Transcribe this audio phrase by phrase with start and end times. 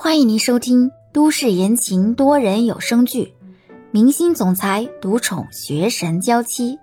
[0.00, 3.34] 欢迎您收听都市言情多人有声剧
[3.90, 6.76] 《明星总裁独宠学神娇妻》，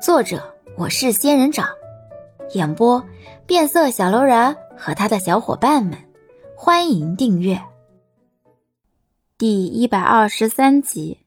[0.00, 1.68] 作者我是仙人掌，
[2.54, 3.06] 演播
[3.46, 5.98] 变色小楼人和他的小伙伴们。
[6.56, 7.62] 欢迎订阅
[9.36, 11.26] 第一百二十三集。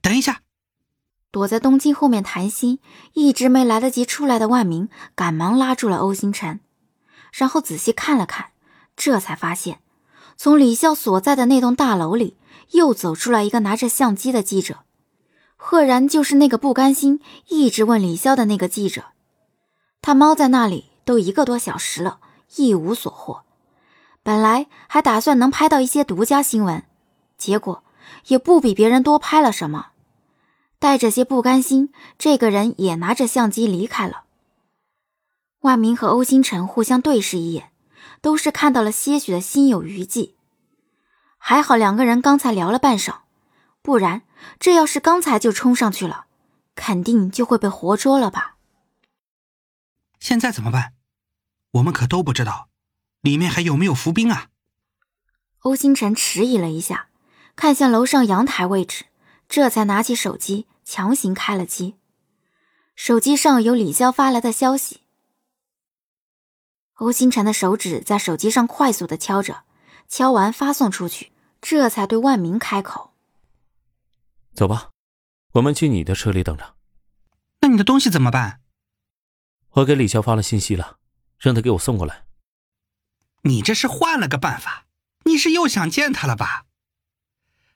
[0.00, 0.40] 等一下，
[1.30, 2.80] 躲在东京后面谈心，
[3.12, 6.58] 一直没来得及出来的万明赶忙拉住了欧星辰，
[7.32, 8.48] 然后仔细看了看。
[9.04, 9.80] 这才发现，
[10.36, 12.36] 从李潇所在的那栋大楼里，
[12.70, 14.84] 又走出来一个拿着相机的记者，
[15.56, 19.06] 赫然就是那个不甘心一直问李潇的那个记者。
[20.00, 22.20] 他猫在那里都一个多小时了，
[22.54, 23.42] 一无所获。
[24.22, 26.84] 本来还打算能拍到一些独家新闻，
[27.36, 27.82] 结果
[28.28, 29.88] 也不比别人多拍了什么。
[30.78, 34.22] 带着些不甘心，这个人也拿着相机离开了。
[35.62, 37.71] 万明和欧星辰互相对视一眼。
[38.22, 40.36] 都是看到了些许的心有余悸，
[41.36, 43.22] 还好两个人刚才聊了半晌，
[43.82, 44.22] 不然
[44.58, 46.26] 这要是刚才就冲上去了，
[46.74, 48.56] 肯定就会被活捉了吧。
[50.20, 50.94] 现在怎么办？
[51.72, 52.68] 我们可都不知道，
[53.20, 54.48] 里面还有没有伏兵啊？
[55.62, 57.08] 欧星辰迟疑了一下，
[57.56, 59.06] 看向楼上阳台位置，
[59.48, 61.96] 这才拿起手机强行开了机。
[62.94, 65.01] 手机上有李潇发来的消息。
[66.96, 69.64] 欧星辰的手指在手机上快速的敲着，
[70.08, 73.14] 敲完发送出去，这才对万明开口
[74.54, 74.90] ：“走吧，
[75.54, 76.76] 我们去你的车里等着。
[77.60, 78.60] 那你的东西怎么办？
[79.70, 80.98] 我给李潇发了信息了，
[81.38, 82.24] 让他给我送过来。
[83.44, 84.86] 你这是换了个办法？
[85.24, 86.66] 你是又想见他了吧？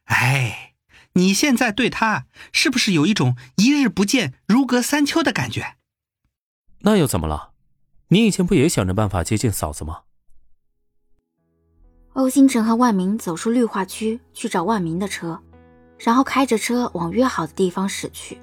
[0.04, 0.74] 哎，
[1.14, 5.76] 你现在对他是不是有一种一日不见如隔三秋的感觉？
[6.80, 7.54] 那又怎么了？”
[8.08, 10.02] 你以前不也想着办法接近嫂子吗？
[12.12, 15.40] 欧星辰和万明走出绿化区去找万明的车，
[15.98, 18.38] 然后开着车往约好的地方驶去。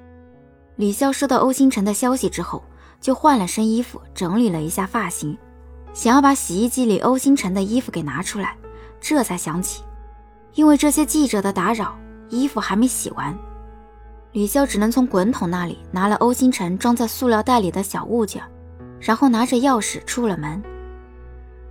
[0.76, 2.62] 李潇收到欧星辰的消息之后，
[3.00, 5.38] 就换了身衣服，整理了一下发型，
[5.94, 8.58] 想要把洗衣机里欧星辰的衣服给拿出来，
[9.00, 9.82] 这才想起，
[10.56, 11.98] 因为这些记者的打扰，
[12.28, 13.34] 衣服还没洗完。
[14.34, 18.44] 李潇只能从滚筒那里拿了欧星辰装在塑料袋里的小物件。
[19.04, 20.64] 然后拿着钥匙出了门，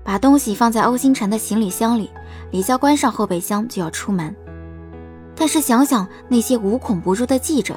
[0.04, 2.10] 把东西放在欧星辰的行李箱里。
[2.50, 4.36] 李潇关上后备箱就要出门，
[5.34, 7.74] 但是想想那些无孔不入的记者，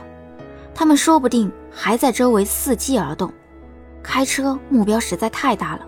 [0.73, 3.31] 他们说不定还在周围伺机而动。
[4.03, 5.87] 开车目标实在太大了。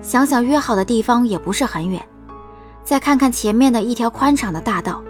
[0.00, 2.00] 想想约好的地方也不是很远，
[2.84, 5.02] 再看看前面的一条宽敞的大道，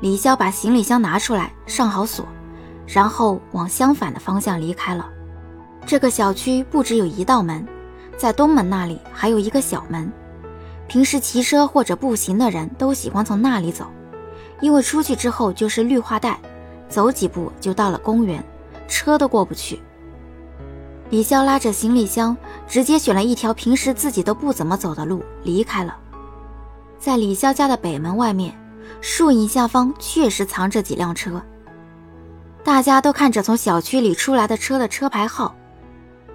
[0.00, 2.26] 李潇把行李箱拿出来上好锁，
[2.86, 5.08] 然后往相反的方向离开了。
[5.86, 7.66] 这个小区不只有一道门，
[8.16, 10.10] 在东门那里还有一个小门。
[10.88, 13.86] 平时骑车或者步行的人都喜欢从那里走，
[14.60, 16.38] 因为出去之后就是绿化带，
[16.88, 18.42] 走几步就到了公园，
[18.88, 19.80] 车都过不去。
[21.10, 25.96] 李潇拉着行李箱，直接选了一条平时自己都不怎么走的路离开了。
[26.98, 28.54] 在李潇家的北门外面，
[29.00, 31.42] 树影下方确实藏着几辆车，
[32.64, 35.54] 大家都看着从小区里出来的车的车牌号。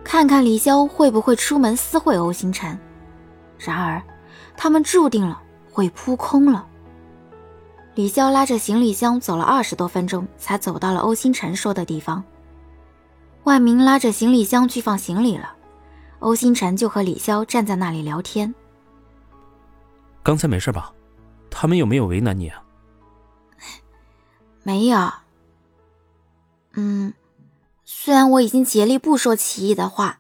[0.08, 2.80] 看看李潇会不会出门私会欧星辰，
[3.60, 4.02] 然而
[4.56, 6.66] 他们注定了会扑空了。
[7.94, 12.24] 李潇拉着行李箱走了二十多分钟，才走到了欧星辰说的地方。
[13.44, 15.54] 万明拉着行李箱去放行李了，
[16.20, 18.56] 欧星辰就和李潇站在那里聊天。
[20.24, 20.90] 刚才没事吧？
[21.50, 22.64] 他们有没有为难你啊？
[24.64, 25.12] 没有。
[26.76, 27.14] 嗯。
[27.90, 30.20] 虽然我已经竭力不说奇异的话，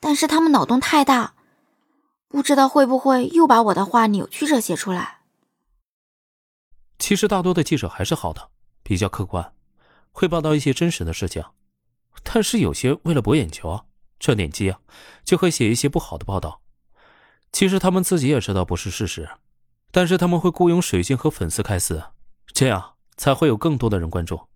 [0.00, 1.34] 但是他们脑洞太大，
[2.28, 5.18] 不知道会不会又把我的话扭曲着写出来。
[6.98, 8.48] 其实大多的记者还是好的，
[8.82, 9.52] 比较客观，
[10.12, 11.44] 会报道一些真实的事情。
[12.22, 13.84] 但是有些为了博眼球、
[14.18, 14.80] 赚点击啊，
[15.22, 16.62] 就会写一些不好的报道。
[17.52, 19.28] 其实他们自己也知道不是事实，
[19.90, 22.02] 但是他们会雇佣水军和粉丝开撕，
[22.46, 24.48] 这样才会有更多的人关注。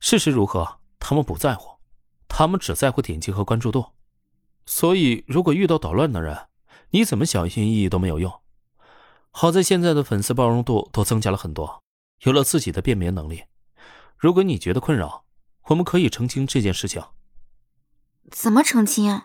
[0.00, 0.80] 事实如何？
[1.08, 1.78] 他们不在乎，
[2.26, 3.92] 他们只在乎点击和关注度。
[4.64, 6.48] 所以，如果遇到捣乱的人，
[6.90, 8.40] 你怎么小心翼翼都没有用。
[9.30, 11.84] 好在现在的粉丝包容度都增加了很多，
[12.22, 13.44] 有了自己的辨别能力。
[14.16, 15.24] 如果你觉得困扰，
[15.68, 17.00] 我们可以澄清这件事情。
[18.28, 19.22] 怎么澄清？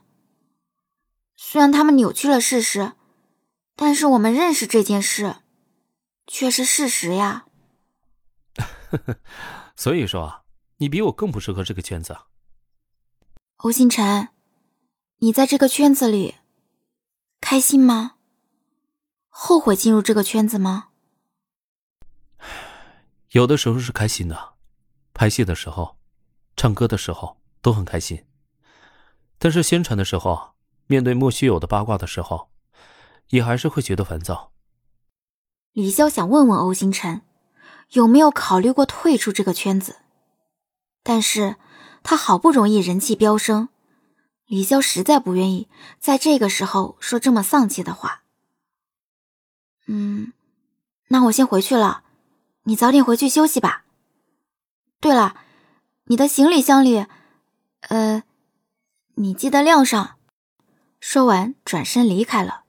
[1.36, 2.92] 虽然他们扭曲了事实，
[3.76, 5.38] 但是我们认识这件事，
[6.28, 7.48] 却是事实呀。
[9.76, 10.41] 所以说啊。
[10.82, 12.18] 你比我更不适合这个圈子。
[13.58, 14.30] 欧星辰，
[15.20, 16.38] 你在这个圈子里
[17.40, 18.16] 开心吗？
[19.30, 20.88] 后悔进入这个圈子吗？
[23.30, 24.54] 有的时候是开心的，
[25.14, 26.00] 拍戏的时候，
[26.56, 28.26] 唱歌的时候都很开心。
[29.38, 30.56] 但是宣传的时候，
[30.88, 32.50] 面对莫须有的八卦的时候，
[33.30, 34.52] 也还是会觉得烦躁。
[35.74, 37.22] 李潇想问问欧星辰，
[37.92, 39.98] 有没有考虑过退出这个圈子？
[41.04, 41.56] 但是
[42.04, 43.70] 他好不容易人气飙升，
[44.46, 45.68] 李潇实在不愿意
[46.00, 48.24] 在这个时候说这么丧气的话。
[49.88, 50.34] 嗯，
[51.08, 52.04] 那我先回去了，
[52.64, 53.86] 你早点回去休息吧。
[55.00, 55.36] 对了，
[56.06, 57.08] 你的行李箱里，
[57.82, 58.24] 呃，
[59.16, 60.18] 你记得晾上。
[61.00, 62.64] 说完，转身离开了。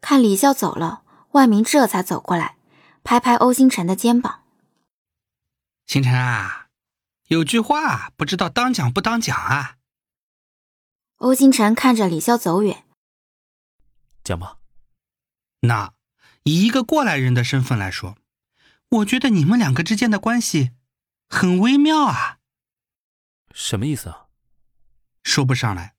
[0.00, 1.02] 看李潇走了，
[1.32, 2.56] 万明这才走过来，
[3.02, 4.44] 拍拍欧星辰的肩膀
[5.86, 6.65] ：“星辰啊，
[7.26, 9.76] 有句话不知道当讲不当讲啊。”
[11.16, 12.84] 欧星辰看着李潇走远，
[14.22, 14.58] 讲吧。
[15.60, 15.92] 那。
[16.48, 18.16] 以一个过来人的身份来说，
[18.88, 20.70] 我觉得你们两个之间的关系
[21.28, 22.38] 很微妙啊。
[23.52, 24.26] 什么意思啊？
[25.24, 25.96] 说不上来，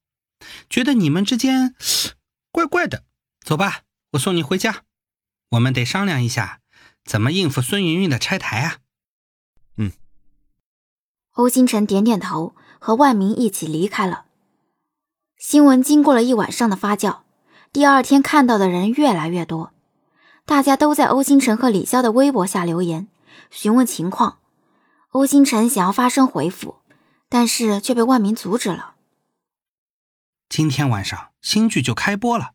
[0.70, 1.76] 觉得你们之间
[2.50, 3.04] 怪怪的。
[3.42, 3.82] 走吧，
[4.12, 4.86] 我送你回家。
[5.50, 6.62] 我们得商量一下，
[7.04, 8.80] 怎么应付孙云云的拆台啊。
[11.38, 11.44] 嗯。
[11.44, 14.26] 欧星辰点点头，和万明一起离开了。
[15.38, 17.20] 新闻经过了一晚上的发酵，
[17.72, 19.72] 第二天看到的人越来越多。
[20.46, 23.08] 大家都在欧星辰和李潇的微博下留言，
[23.52, 24.40] 询问情况。
[25.10, 26.78] 欧星辰想要发声回复，
[27.30, 28.96] 但是却被万明阻止了。
[30.50, 32.52] 今天晚上新剧就开播了，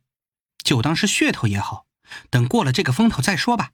[0.64, 1.86] 就当是噱头也好，
[2.30, 3.70] 等过了这个风头再说吧。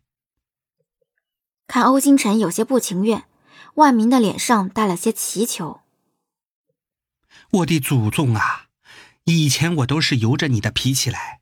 [1.66, 3.24] 看欧星辰有些不情愿，
[3.74, 5.80] 万民的脸上带了些祈求
[7.50, 8.66] ：“我的祖宗啊，
[9.24, 11.40] 以前我都是由着你的脾气来，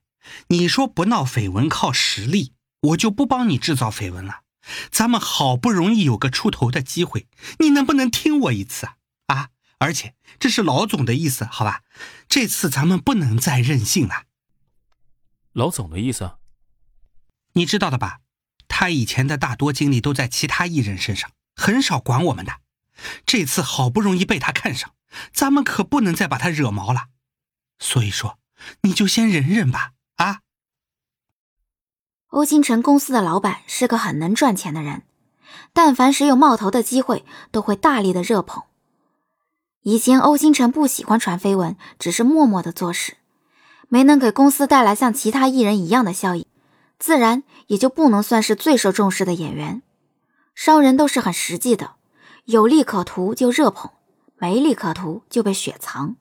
[0.48, 2.52] 你说不闹绯闻靠实力。”
[2.88, 4.42] 我就不帮你制造绯闻了。
[4.92, 7.26] 咱们好不容易有个出头的机会，
[7.58, 8.94] 你能不能听我一次啊？
[9.34, 9.48] 啊！
[9.78, 11.82] 而且这是老总的意思，好吧？
[12.28, 14.24] 这次咱们不能再任性了。
[15.52, 16.36] 老总的意思，
[17.54, 18.20] 你知道的吧？
[18.68, 21.32] 他以前的大多精力都在其他艺人身上，
[21.66, 22.60] 很少管我们的。
[23.26, 24.92] 这次好不容易被他看上，
[25.32, 27.06] 咱们可不能再把他惹毛了。
[27.80, 28.38] 所以说，
[28.82, 29.90] 你就先忍忍吧。
[30.14, 30.42] 啊！
[32.28, 35.02] 欧星辰公司的老板是个很能赚钱的人，
[35.72, 38.62] 但凡谁有冒头的机会，都会大力的热捧。
[39.82, 43.16] 以前欧星辰不喜欢传绯闻，只是默默的做事，
[43.88, 46.46] 没能给公司带来像其他艺人一样的效益，
[46.96, 49.82] 自然也就不能算是最受重视的演员。
[50.56, 51.92] 商人都是很实际的，
[52.46, 53.90] 有利可图就热捧，
[54.38, 56.16] 没利可图就被雪藏。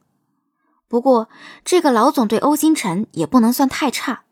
[0.89, 1.29] 不过
[1.63, 4.23] 这个老总对欧星辰也不能算太差。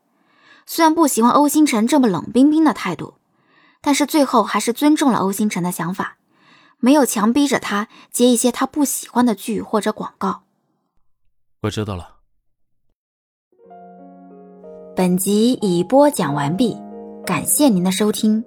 [0.66, 3.14] 虽然不喜欢欧星辰这么冷冰冰的态度，
[3.80, 6.18] 但是最后还是尊重了欧星辰的想法，
[6.78, 10.42] 没有强逼着他接一些他不喜欢的剧或者广告。
[11.62, 12.16] 我知道了。
[14.94, 16.76] 本集已播讲完毕，
[17.26, 18.44] 感谢您的收听。